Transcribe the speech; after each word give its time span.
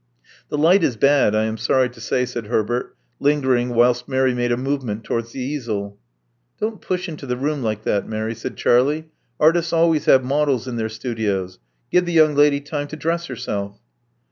The 0.49 0.57
light 0.57 0.83
is 0.83 0.95
bad, 0.97 1.35
I 1.35 1.43
am 1.43 1.57
sorry 1.57 1.87
to 1.91 2.01
say," 2.01 2.25
said 2.25 2.47
Herbert, 2.47 2.95
lingering 3.19 3.69
whilst 3.69 4.09
Mary 4.09 4.33
made 4.33 4.51
a 4.51 4.57
movement 4.57 5.03
towards 5.03 5.31
the 5.33 5.41
easel. 5.41 5.99
Don't 6.59 6.81
push 6.81 7.07
into 7.07 7.27
the 7.27 7.37
room 7.37 7.61
like 7.61 7.83
that, 7.83 8.09
Mary," 8.09 8.33
said 8.33 8.57
Charlie. 8.57 9.11
Artists 9.39 9.71
always 9.71 10.05
have 10.05 10.23
models 10.23 10.67
in 10.67 10.77
their 10.77 10.89
studios. 10.89 11.59
Give 11.91 12.03
the 12.07 12.13
young 12.13 12.33
lady 12.33 12.59
time 12.61 12.87
to 12.87 12.95
dress 12.95 13.27
herself." 13.27 13.79